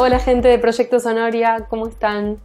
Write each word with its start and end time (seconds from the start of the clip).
Hola 0.00 0.20
gente 0.20 0.46
de 0.46 0.60
Proyecto 0.60 1.00
Sonoria, 1.00 1.66
¿cómo 1.68 1.88
están? 1.88 2.38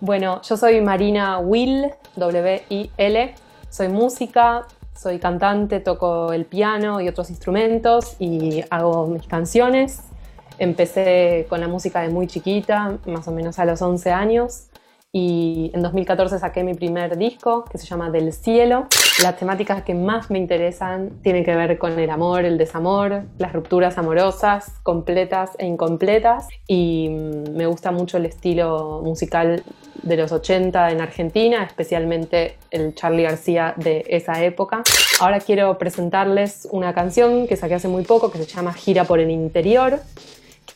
Bueno, 0.00 0.42
yo 0.42 0.58
soy 0.58 0.82
Marina 0.82 1.38
Will, 1.38 1.86
W-I-L, 2.16 3.34
soy 3.70 3.88
música, 3.88 4.66
soy 4.94 5.18
cantante, 5.18 5.80
toco 5.80 6.34
el 6.34 6.44
piano 6.44 7.00
y 7.00 7.08
otros 7.08 7.30
instrumentos 7.30 8.16
y 8.18 8.62
hago 8.68 9.06
mis 9.06 9.26
canciones. 9.26 10.02
Empecé 10.58 11.46
con 11.48 11.60
la 11.60 11.68
música 11.68 12.02
de 12.02 12.10
muy 12.10 12.26
chiquita, 12.26 12.98
más 13.06 13.26
o 13.26 13.32
menos 13.32 13.58
a 13.58 13.64
los 13.64 13.80
11 13.80 14.10
años, 14.10 14.64
y 15.12 15.72
en 15.74 15.82
2014 15.82 16.38
saqué 16.38 16.62
mi 16.62 16.74
primer 16.74 17.18
disco 17.18 17.64
que 17.64 17.78
se 17.78 17.86
llama 17.86 18.10
Del 18.10 18.32
Cielo. 18.32 18.86
Las 19.22 19.36
temáticas 19.36 19.82
que 19.82 19.92
más 19.92 20.30
me 20.30 20.38
interesan 20.38 21.20
tienen 21.22 21.44
que 21.44 21.54
ver 21.56 21.78
con 21.78 21.98
el 21.98 22.10
amor, 22.10 22.44
el 22.44 22.56
desamor, 22.56 23.24
las 23.38 23.52
rupturas 23.52 23.98
amorosas, 23.98 24.72
completas 24.84 25.50
e 25.58 25.66
incompletas 25.66 26.46
y 26.68 27.08
mm, 27.08 27.56
me 27.56 27.66
gusta 27.66 27.90
mucho 27.90 28.18
el 28.18 28.26
estilo 28.26 29.02
musical 29.02 29.64
de 30.02 30.16
los 30.16 30.30
80 30.30 30.92
en 30.92 31.00
Argentina, 31.00 31.64
especialmente 31.64 32.56
el 32.70 32.94
Charlie 32.94 33.24
García 33.24 33.74
de 33.76 34.04
esa 34.08 34.44
época. 34.44 34.84
Ahora 35.20 35.40
quiero 35.40 35.76
presentarles 35.76 36.68
una 36.70 36.94
canción 36.94 37.48
que 37.48 37.56
saqué 37.56 37.74
hace 37.74 37.88
muy 37.88 38.04
poco 38.04 38.30
que 38.30 38.38
se 38.38 38.46
llama 38.46 38.72
Gira 38.72 39.04
por 39.04 39.18
el 39.18 39.30
Interior 39.30 40.00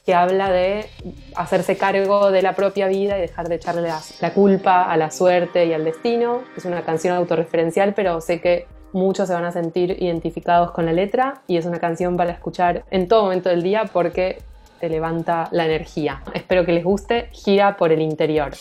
que 0.05 0.15
habla 0.15 0.51
de 0.51 0.87
hacerse 1.35 1.77
cargo 1.77 2.31
de 2.31 2.43
la 2.43 2.55
propia 2.55 2.89
vida 2.89 3.17
y 3.17 3.23
dejar 3.23 3.49
de 3.49 3.55
echarle 3.55 3.89
la, 4.21 4.35
culpa 4.35 4.83
a 4.83 4.97
la 4.97 5.11
suerte 5.11 5.65
y 5.65 5.73
al 5.73 5.85
destino. 5.85 6.43
Es 6.57 6.65
una 6.67 6.83
canción 6.83 7.17
autorreferencial, 7.17 7.95
pero 7.95 8.21
sé 8.21 8.41
que 8.41 8.67
muchos 8.93 9.29
se 9.29 9.35
van 9.35 9.45
a 9.45 9.53
sentir 9.53 9.97
identificados 10.03 10.73
con 10.73 10.85
la 10.87 10.93
letra 10.93 11.43
y 11.47 11.57
es 11.57 11.65
una 11.65 11.81
canción 11.81 12.17
para 12.17 12.33
escuchar 12.33 12.85
en 12.91 13.09
todo 13.09 13.23
momento 13.23 13.49
del 13.49 13.63
día 13.63 13.85
porque 13.93 14.43
te 14.79 14.91
levanta 14.91 15.49
la 15.53 15.65
energía. 15.65 16.23
Espero 16.35 16.67
que 16.67 16.73
les 16.73 16.85
guste. 16.85 17.29
Gira 17.33 17.77
por 17.77 17.91
el 17.91 18.03
interior. 18.03 18.53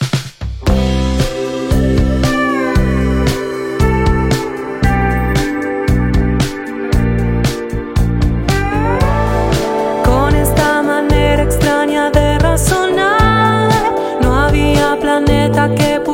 Que 15.54 16.00
pudiera 16.00 16.13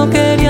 no 0.00 0.08
quería 0.08 0.49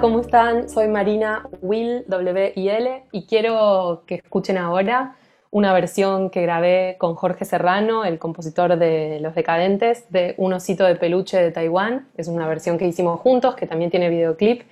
¿cómo 0.00 0.20
están? 0.20 0.68
Soy 0.68 0.88
Marina 0.88 1.48
Will, 1.62 2.04
W-I-L, 2.06 3.02
y 3.12 3.26
quiero 3.26 4.02
que 4.06 4.16
escuchen 4.16 4.58
ahora 4.58 5.16
una 5.50 5.72
versión 5.72 6.28
que 6.28 6.42
grabé 6.42 6.96
con 6.98 7.14
Jorge 7.14 7.46
Serrano, 7.46 8.04
el 8.04 8.18
compositor 8.18 8.76
de 8.76 9.20
Los 9.20 9.34
Decadentes, 9.34 10.04
de 10.10 10.34
Un 10.36 10.52
osito 10.52 10.84
de 10.84 10.96
peluche 10.96 11.40
de 11.40 11.50
Taiwán. 11.50 12.08
Es 12.16 12.28
una 12.28 12.46
versión 12.46 12.76
que 12.76 12.86
hicimos 12.86 13.20
juntos, 13.20 13.54
que 13.54 13.66
también 13.66 13.90
tiene 13.90 14.10
videoclip 14.10 14.62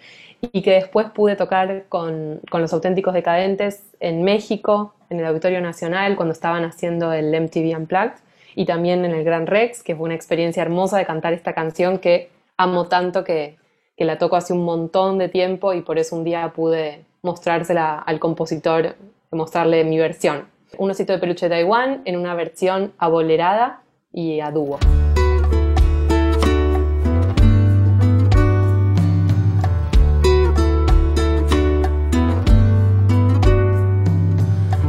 y 0.40 0.60
que 0.60 0.72
después 0.72 1.06
pude 1.10 1.36
tocar 1.36 1.84
con, 1.88 2.40
con 2.50 2.60
Los 2.60 2.72
Auténticos 2.74 3.14
Decadentes 3.14 3.82
en 4.00 4.24
México, 4.24 4.92
en 5.08 5.20
el 5.20 5.26
Auditorio 5.26 5.62
Nacional, 5.62 6.16
cuando 6.16 6.32
estaban 6.32 6.64
haciendo 6.64 7.12
el 7.14 7.30
MTV 7.40 7.78
Unplugged, 7.78 8.18
y 8.56 8.66
también 8.66 9.04
en 9.06 9.12
el 9.12 9.24
Gran 9.24 9.46
Rex, 9.46 9.82
que 9.82 9.96
fue 9.96 10.04
una 10.04 10.14
experiencia 10.14 10.62
hermosa 10.62 10.98
de 10.98 11.06
cantar 11.06 11.32
esta 11.32 11.54
canción 11.54 11.98
que 11.98 12.28
amo 12.56 12.88
tanto 12.88 13.24
que, 13.24 13.56
que 13.96 14.04
la 14.04 14.18
toco 14.18 14.36
hace 14.36 14.52
un 14.52 14.64
montón 14.64 15.18
de 15.18 15.28
tiempo 15.28 15.72
y 15.72 15.82
por 15.82 15.98
eso 15.98 16.16
un 16.16 16.24
día 16.24 16.52
pude 16.54 17.04
mostrársela 17.22 17.98
al 17.98 18.18
compositor, 18.18 18.96
mostrarle 19.30 19.84
mi 19.84 19.98
versión. 19.98 20.46
Un 20.78 20.90
osito 20.90 21.12
de 21.12 21.18
peluche 21.18 21.46
de 21.48 21.50
Taiwán 21.54 22.02
en 22.04 22.16
una 22.16 22.34
versión 22.34 22.92
abolerada 22.98 23.82
y 24.12 24.40
a 24.40 24.50
dúo. 24.50 24.78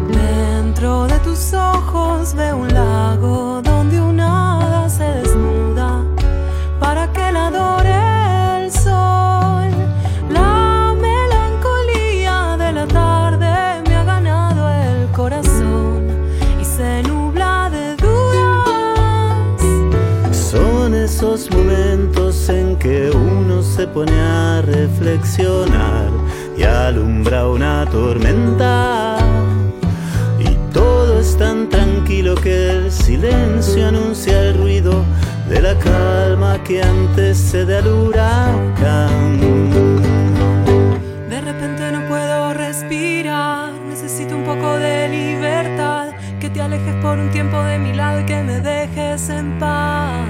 Dentro 0.09 1.07
de 1.07 1.19
tus 1.19 1.53
ojos 1.53 2.33
veo 2.33 2.57
un 2.57 2.67
lago 2.73 3.61
que 22.85 23.09
uno 23.09 23.63
se 23.63 23.87
pone 23.87 24.11
a 24.11 24.61
reflexionar 24.61 26.11
y 26.55 26.61
alumbra 26.61 27.47
una 27.47 27.83
tormenta. 27.89 29.17
Y 30.37 30.53
todo 30.71 31.19
es 31.19 31.35
tan 31.35 31.67
tranquilo 31.67 32.35
que 32.35 32.69
el 32.69 32.91
silencio 32.91 33.87
anuncia 33.87 34.39
el 34.39 34.57
ruido 34.59 35.03
de 35.49 35.63
la 35.63 35.73
calma 35.79 36.63
que 36.63 36.83
antecede 36.83 37.77
al 37.77 37.87
huracán. 37.87 39.39
De 41.27 41.41
repente 41.41 41.91
no 41.91 42.07
puedo 42.07 42.53
respirar, 42.53 43.73
necesito 43.89 44.35
un 44.35 44.43
poco 44.43 44.77
de 44.77 45.09
libertad, 45.09 46.09
que 46.39 46.51
te 46.51 46.61
alejes 46.61 46.93
por 47.01 47.17
un 47.17 47.31
tiempo 47.31 47.57
de 47.63 47.79
mi 47.79 47.93
lado 47.93 48.21
y 48.21 48.25
que 48.27 48.43
me 48.43 48.59
dejes 48.59 49.29
en 49.29 49.57
paz. 49.57 50.24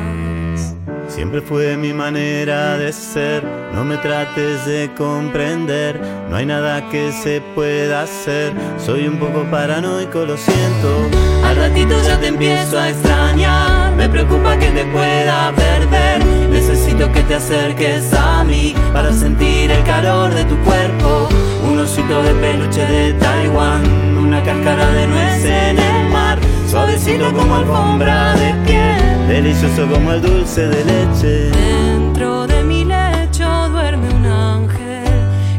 Siempre 1.16 1.40
fue 1.40 1.78
mi 1.78 1.94
manera 1.94 2.78
de 2.78 2.92
ser, 2.92 3.42
no 3.74 3.86
me 3.86 3.96
trates 3.96 4.66
de 4.66 4.92
comprender, 4.98 5.98
no 6.30 6.36
hay 6.36 6.46
nada 6.46 6.90
que 6.90 7.14
se 7.14 7.40
pueda 7.56 8.02
hacer, 8.02 8.52
soy 8.78 9.08
un 9.08 9.18
poco 9.18 9.46
paranoico, 9.50 10.26
lo 10.26 10.36
siento. 10.36 11.10
Al 11.46 11.56
ratito 11.56 11.96
ya 12.06 12.20
te 12.20 12.28
empiezo 12.28 12.78
a 12.78 12.90
extrañar, 12.90 13.96
me 13.96 14.10
preocupa 14.10 14.60
que 14.60 14.68
te 14.72 14.84
pueda 14.88 15.54
perder, 15.56 16.26
necesito 16.50 17.10
que 17.14 17.22
te 17.22 17.36
acerques 17.36 18.14
a 18.14 18.44
mí 18.44 18.76
para 18.92 19.14
sentir 19.14 19.72
el 19.72 19.84
calor 19.86 20.34
de 20.34 20.44
tu 20.44 20.58
cuerpo, 20.66 21.30
un 21.66 21.80
osito 21.80 22.24
de 22.24 22.34
peluche 22.34 22.86
de 22.86 23.14
Taiwán, 23.14 24.18
una 24.18 24.44
cáscara 24.44 24.92
de 24.92 25.08
nuez 25.08 25.46
en 25.46 25.80
el 25.80 26.10
mar, 26.10 26.38
suavecito 26.70 27.32
como 27.32 27.56
alfombra 27.56 28.34
de 28.36 28.54
piel. 28.66 29.05
Delicioso 29.28 29.88
como 29.92 30.12
el 30.12 30.22
dulce 30.22 30.68
de 30.68 30.86
leche. 30.86 31.50
Dentro 31.50 32.46
de 32.46 32.64
mi 32.64 32.86
lecho 32.86 33.70
duerme 33.70 34.14
un 34.14 34.26
ángel 34.26 35.04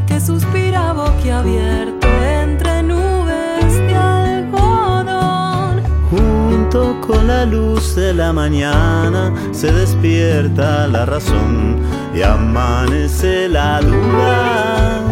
que 0.06 0.20
suspira 0.20 0.92
boquiabierto 0.92 2.06
entre 2.06 2.84
nubes 2.84 3.74
de 3.74 3.94
algodón. 3.96 5.82
Junto 6.10 7.00
con 7.00 7.26
la 7.26 7.44
luz 7.44 7.96
de 7.96 8.14
la 8.14 8.32
mañana 8.32 9.34
se 9.50 9.72
despierta 9.72 10.86
la 10.86 11.04
razón 11.04 11.80
y 12.14 12.22
amanece 12.22 13.48
la 13.48 13.80
duda. 13.80 15.02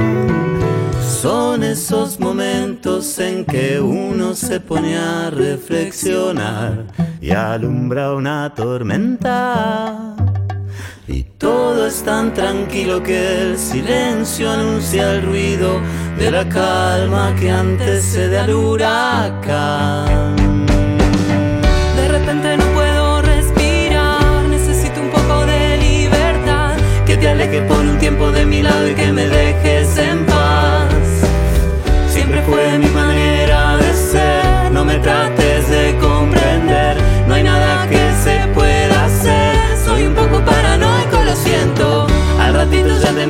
Son 1.03 1.65
esos 1.65 2.21
momentos 2.21 3.19
en 3.19 3.45
que 3.45 3.81
uno 3.81 4.35
se 4.35 4.61
pone 4.61 4.97
a 4.97 5.31
reflexionar 5.31 6.85
y 7.25 7.31
alumbra 7.31 8.12
una 8.12 8.53
tormenta. 8.55 10.15
Y 11.09 11.23
todo 11.38 11.87
es 11.87 12.03
tan 12.03 12.35
tranquilo 12.35 13.03
que 13.03 13.41
el 13.41 13.59
silencio 13.59 14.50
anuncia 14.50 15.12
el 15.12 15.23
ruido 15.23 15.81
de 16.19 16.31
la 16.31 16.47
calma 16.47 17.35
que 17.41 17.50
antecede 17.50 18.38
al 18.38 18.50
huracán. 18.53 20.37
De 21.97 22.09
repente 22.09 22.59
no 22.59 22.65
puedo 22.75 23.23
respirar, 23.23 24.44
necesito 24.50 25.00
un 25.00 25.09
poco 25.09 25.47
de 25.47 25.79
libertad, 25.79 26.77
que 27.06 27.17
te 27.17 27.29
alejes 27.31 27.62
por 27.62 27.79
un 27.79 27.99
tiempo 27.99 28.31
de 28.32 28.44
mi 28.44 28.62
lado 28.62 28.87
y 28.87 28.94
que 28.94 29.11
me 29.12 29.27
dejes 29.27 29.74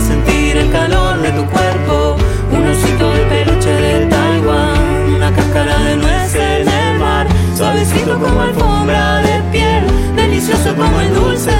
sentir 0.00 0.56
el 0.56 0.70
calor 0.70 1.20
de 1.20 1.30
tu 1.32 1.44
cuerpo. 1.46 2.16
Un 2.50 2.66
osito 2.68 3.10
de 3.10 3.24
peluche 3.26 3.70
de 3.70 4.06
Taiwán, 4.06 5.14
una 5.16 5.32
cáscara 5.32 5.78
de 5.84 5.96
nuez 5.96 6.34
en 6.34 6.68
el 6.68 6.98
mar, 6.98 7.26
suavecito 7.56 8.18
como 8.18 8.40
alfombra 8.40 9.18
de 9.22 9.42
piel, 9.52 9.84
delicioso 10.14 10.74
como 10.76 11.00
el 11.00 11.14
dulce 11.14 11.55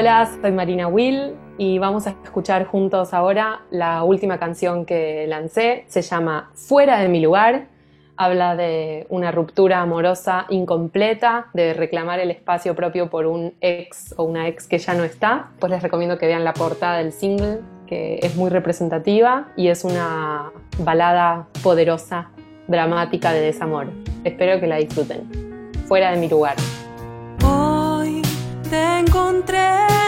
Hola, 0.00 0.30
soy 0.40 0.50
Marina 0.52 0.88
Will 0.88 1.34
y 1.58 1.78
vamos 1.78 2.06
a 2.06 2.16
escuchar 2.24 2.64
juntos 2.64 3.12
ahora 3.12 3.60
la 3.70 4.02
última 4.02 4.38
canción 4.38 4.86
que 4.86 5.26
lancé. 5.26 5.84
Se 5.88 6.00
llama 6.00 6.50
Fuera 6.54 7.00
de 7.00 7.08
mi 7.10 7.20
lugar. 7.20 7.66
Habla 8.16 8.56
de 8.56 9.06
una 9.10 9.30
ruptura 9.30 9.82
amorosa 9.82 10.46
incompleta, 10.48 11.48
de 11.52 11.74
reclamar 11.74 12.18
el 12.18 12.30
espacio 12.30 12.74
propio 12.74 13.10
por 13.10 13.26
un 13.26 13.52
ex 13.60 14.14
o 14.16 14.24
una 14.24 14.48
ex 14.48 14.66
que 14.66 14.78
ya 14.78 14.94
no 14.94 15.04
está. 15.04 15.50
Pues 15.58 15.70
les 15.70 15.82
recomiendo 15.82 16.16
que 16.16 16.26
vean 16.26 16.44
la 16.44 16.54
portada 16.54 16.96
del 16.96 17.12
single, 17.12 17.58
que 17.86 18.20
es 18.22 18.36
muy 18.36 18.48
representativa 18.48 19.48
y 19.54 19.68
es 19.68 19.84
una 19.84 20.50
balada 20.78 21.48
poderosa, 21.62 22.30
dramática 22.68 23.34
de 23.34 23.42
desamor. 23.42 23.88
Espero 24.24 24.58
que 24.60 24.66
la 24.66 24.76
disfruten. 24.76 25.28
Fuera 25.86 26.10
de 26.10 26.16
mi 26.16 26.30
lugar. 26.30 26.56
Te 28.70 29.00
encontré 29.00 29.58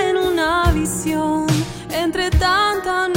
en 0.08 0.16
una 0.16 0.70
visión 0.70 1.48
entre 1.90 2.30
tanta 2.30 3.08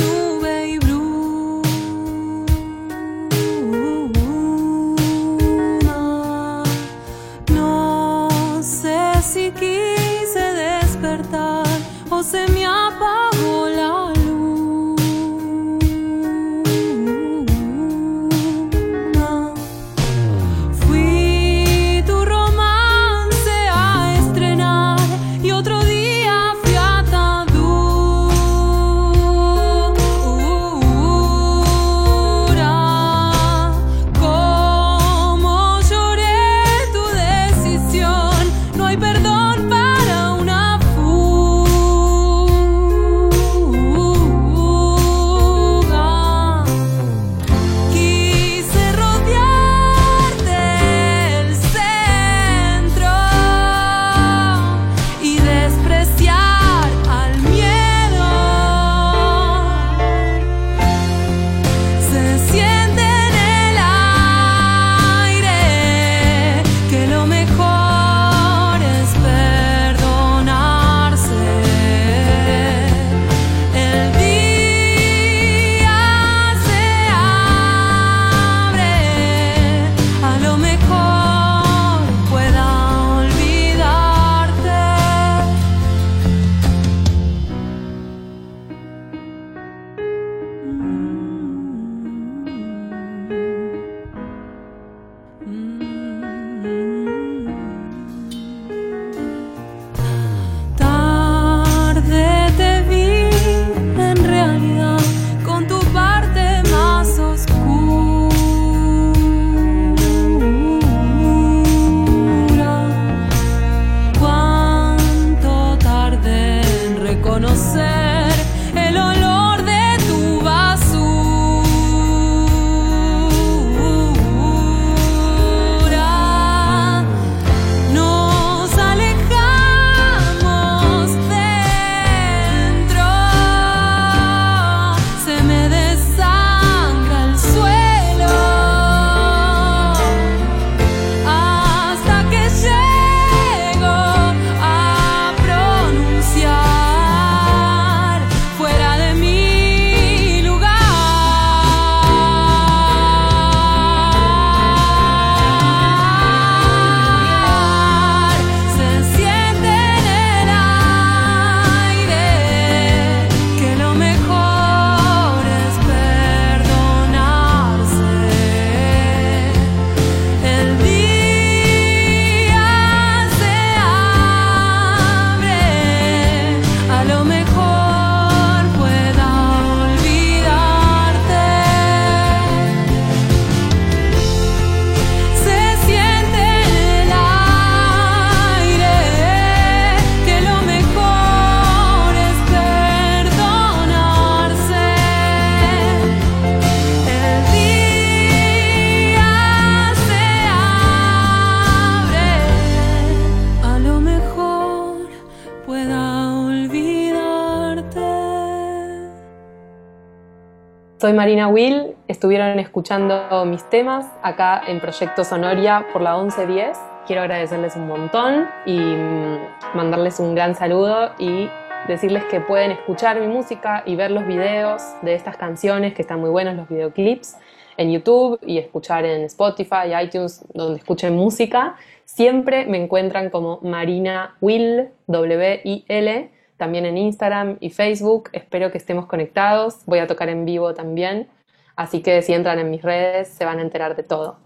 Soy 211.06 211.14
Marina 211.14 211.48
Will, 211.50 211.96
estuvieron 212.08 212.58
escuchando 212.58 213.46
mis 213.46 213.64
temas 213.70 214.08
acá 214.24 214.64
en 214.66 214.80
Proyecto 214.80 215.24
Sonoria 215.24 215.86
por 215.94 216.02
la 216.02 216.18
1110. 216.18 216.76
Quiero 217.06 217.22
agradecerles 217.22 217.76
un 217.76 217.88
montón 217.88 218.48
y 218.66 218.80
mm, 218.80 219.38
mandarles 219.76 220.20
un 220.20 220.34
gran 220.34 220.56
saludo 220.56 221.12
y 221.20 221.48
decirles 221.88 222.24
que 222.24 222.42
pueden 222.42 222.72
escuchar 222.72 223.20
mi 223.22 223.28
música 223.28 223.84
y 223.86 223.96
ver 223.96 224.10
los 224.10 224.26
videos 224.26 224.82
de 225.04 225.14
estas 225.14 225.38
canciones, 225.38 225.94
que 225.94 226.02
están 226.02 226.22
muy 226.22 226.32
buenos 226.32 226.56
los 226.56 226.68
videoclips, 226.68 227.38
en 227.78 227.92
YouTube 227.92 228.40
y 228.44 228.58
escuchar 228.58 229.06
en 229.06 229.26
Spotify, 229.26 229.94
iTunes, 230.04 230.44
donde 230.56 230.80
escuchen 230.80 231.16
música. 231.16 231.76
Siempre 232.06 232.66
me 232.66 232.82
encuentran 232.82 233.30
como 233.30 233.60
Marina 233.62 234.38
Will, 234.42 234.90
W-I-L, 235.06 236.32
también 236.58 236.86
en 236.86 236.98
Instagram 236.98 237.58
y 237.60 237.70
Facebook. 237.70 238.30
Espero 238.34 238.72
que 238.72 238.78
estemos 238.78 239.06
conectados. 239.06 239.86
Voy 239.86 240.00
a 240.00 240.08
tocar 240.08 240.30
en 240.30 240.46
vivo 240.46 240.74
también. 240.74 241.28
Así 241.76 242.02
que 242.02 242.22
si 242.22 242.34
entran 242.34 242.60
en 242.60 242.72
mis 242.72 242.82
redes 242.82 243.28
se 243.28 243.46
van 243.46 243.60
a 243.60 243.62
enterar 243.62 243.96
de 243.96 244.04
todo. 244.04 244.38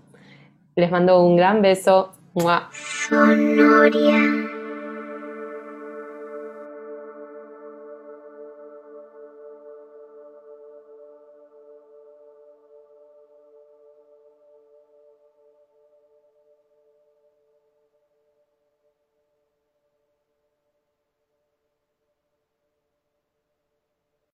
Les 0.75 0.91
mando 0.91 1.23
un 1.23 1.35
gran 1.35 1.61
beso. 1.61 2.13
Sonoria. 3.09 4.58